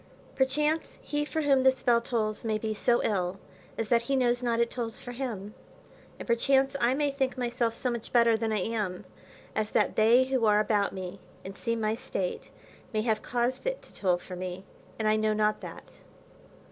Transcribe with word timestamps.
Perchance 0.35 0.97
he 1.03 1.23
for 1.25 1.43
whom 1.43 1.61
this 1.61 1.83
bell 1.83 2.01
tolls 2.01 2.43
may 2.43 2.57
be 2.57 2.73
so 2.73 3.03
ill, 3.03 3.39
as 3.77 3.89
that 3.89 4.01
he 4.01 4.15
knows 4.15 4.41
not 4.41 4.59
it 4.59 4.71
tolls 4.71 4.99
for 4.99 5.11
him; 5.11 5.53
and 6.17 6.27
perchance 6.27 6.75
I 6.81 6.95
may 6.95 7.11
think 7.11 7.37
myself 7.37 7.75
so 7.75 7.91
much 7.91 8.11
better 8.11 8.35
than 8.35 8.51
I 8.51 8.61
am, 8.61 9.05
as 9.55 9.69
that 9.69 9.95
they 9.95 10.23
who 10.23 10.45
are 10.47 10.59
about 10.59 10.91
me, 10.91 11.19
and 11.45 11.55
see 11.55 11.75
my 11.75 11.93
state, 11.93 12.49
may 12.91 13.03
have 13.03 13.21
caused 13.21 13.67
it 13.67 13.83
to 13.83 13.93
toll 13.93 14.17
for 14.17 14.35
me, 14.35 14.65
and 14.97 15.07
I 15.07 15.17
know 15.17 15.33
not 15.33 15.61
that. 15.61 15.99